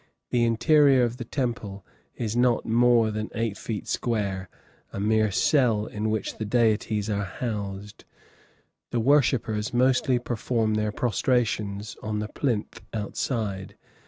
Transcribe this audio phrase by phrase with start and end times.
[0.31, 4.49] The interior of the temple is not more than eight feet square,
[4.91, 8.05] a mere cell in which the deities are housed;
[8.89, 13.75] the worshippers mostly perform their prostrations on the plinth outside.